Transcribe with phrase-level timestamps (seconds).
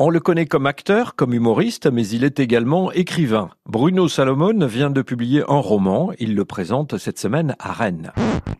[0.00, 3.50] On le connaît comme acteur, comme humoriste, mais il est également écrivain.
[3.66, 6.12] Bruno Salomon vient de publier un roman.
[6.20, 8.12] Il le présente cette semaine à Rennes.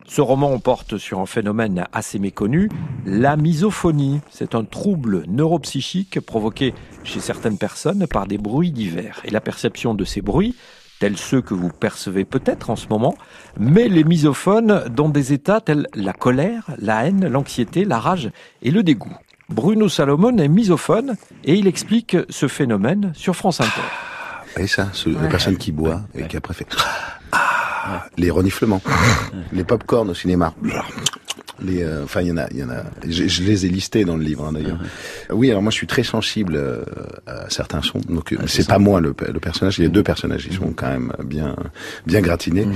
[0.05, 2.67] Ce roman porte sur un phénomène assez méconnu,
[3.05, 4.19] la misophonie.
[4.29, 6.73] C'est un trouble neuropsychique provoqué
[7.05, 9.21] chez certaines personnes par des bruits divers.
[9.23, 10.57] Et la perception de ces bruits
[10.99, 13.15] tels ceux que vous percevez peut-être en ce moment,
[13.57, 18.29] met les misophones dans des états tels la colère, la haine, l'anxiété, la rage
[18.61, 19.15] et le dégoût.
[19.49, 23.81] Bruno Salomon est misophone et il explique ce phénomène sur France Inter.
[24.57, 26.67] Et ça, ce, la personne qui boit et qui après fait
[27.31, 28.81] ah, les reniflements,
[29.53, 30.53] les pop-corn au cinéma.
[31.61, 32.83] Les, euh, enfin, il y en a, il y en a.
[33.05, 34.79] Je, les ai listés dans le livre hein, d'ailleurs.
[35.29, 36.83] Oui, alors moi, je suis très sensible euh,
[37.27, 37.99] à certains sons.
[38.07, 39.77] Donc, ah, c'est pas moi le, le, personnage.
[39.77, 40.47] Il y a deux personnages.
[40.49, 41.55] Ils sont quand même bien,
[42.05, 42.65] bien gratinés.
[42.65, 42.75] Mhm.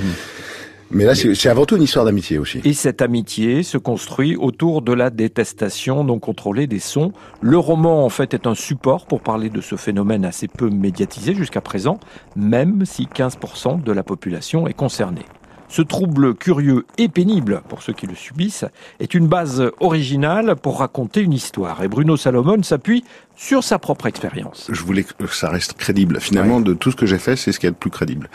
[0.93, 2.61] Mais là, c'est avant tout une histoire d'amitié aussi.
[2.63, 7.13] Et cette amitié se construit autour de la détestation non contrôlée des sons.
[7.41, 11.33] Le roman, en fait, est un support pour parler de ce phénomène assez peu médiatisé
[11.33, 11.99] jusqu'à présent,
[12.35, 15.25] même si 15% de la population est concernée.
[15.73, 18.63] Ce trouble curieux et pénible pour ceux qui le subissent
[18.99, 21.81] est une base originale pour raconter une histoire.
[21.81, 23.03] Et Bruno Salomon s'appuie
[23.35, 24.69] sur sa propre expérience.
[24.71, 26.19] Je voulais que ça reste crédible.
[26.21, 28.29] Finalement, de tout ce que j'ai fait, c'est ce qui est le plus crédible.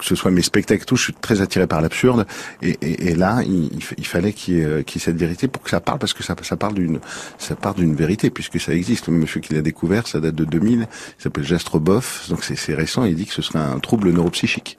[0.00, 2.26] Que ce soit mes spectacles, tout, je suis très attiré par l'absurde.
[2.60, 5.78] Et, et, et, là, il, il fallait qu'il y, ait, cette vérité pour que ça
[5.78, 6.98] parle, parce que ça, ça parle d'une,
[7.38, 9.06] ça part d'une vérité, puisque ça existe.
[9.06, 10.80] Le monsieur qui l'a découvert, ça date de 2000.
[10.80, 13.04] Il s'appelle Jastroboff, donc c'est récent.
[13.04, 14.76] Il dit que ce serait un trouble neuropsychique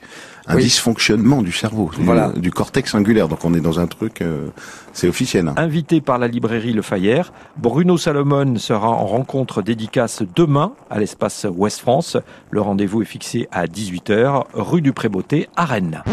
[0.51, 2.31] un dysfonctionnement du cerveau, voilà.
[2.35, 3.27] du, cortex singulaire.
[3.27, 4.47] Donc on est dans un truc, euh,
[4.93, 5.47] c'est officiel.
[5.47, 5.55] Hein.
[5.57, 11.45] Invité par la librairie Le Fayère, Bruno Salomon sera en rencontre dédicace demain à l'espace
[11.49, 12.17] Ouest France.
[12.49, 16.03] Le rendez-vous est fixé à 18h, rue du Prébeauté à Rennes.